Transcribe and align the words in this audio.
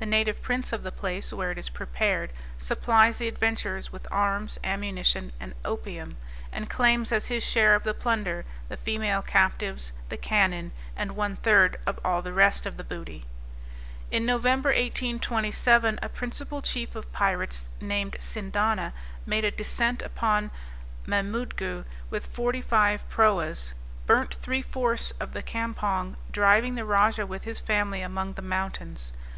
The 0.00 0.04
native 0.04 0.42
prince 0.42 0.70
of 0.74 0.82
the 0.82 0.92
place 0.92 1.32
where 1.32 1.50
it 1.50 1.56
is 1.56 1.70
prepared, 1.70 2.34
supplies 2.58 3.16
the 3.16 3.26
adventurers 3.28 3.90
with 3.90 4.06
arms, 4.10 4.58
ammunition 4.62 5.32
and 5.40 5.54
opium, 5.64 6.18
and 6.52 6.68
claims 6.68 7.10
as 7.10 7.28
his 7.28 7.42
share 7.42 7.74
of 7.74 7.82
the 7.82 7.94
plunder, 7.94 8.44
the 8.68 8.76
female 8.76 9.22
captives, 9.22 9.92
the 10.10 10.18
cannon, 10.18 10.72
and 10.94 11.16
one 11.16 11.36
third 11.36 11.78
of 11.86 11.98
all 12.04 12.20
the 12.20 12.34
rest 12.34 12.66
of 12.66 12.76
the 12.76 12.84
booty. 12.84 13.24
In 14.10 14.26
Nov. 14.26 14.44
1827, 14.44 15.98
a 16.02 16.08
principal 16.10 16.60
chief 16.60 16.94
of 16.94 17.10
pirates, 17.10 17.70
named 17.80 18.16
Sindana, 18.20 18.92
made 19.24 19.46
a 19.46 19.50
descent 19.50 20.02
upon 20.02 20.50
Mamoodgoo 21.06 21.86
with 22.10 22.26
forty 22.26 22.60
five 22.60 23.08
proas, 23.08 23.72
burnt 24.04 24.34
three 24.34 24.60
fourths 24.60 25.12
of 25.12 25.32
the 25.32 25.42
campong, 25.42 26.16
driving 26.30 26.74
the 26.74 26.84
rajah 26.84 27.24
with 27.26 27.44
his 27.44 27.58
family 27.60 28.02
among 28.02 28.34
the 28.34 28.42
mountains. 28.42 29.14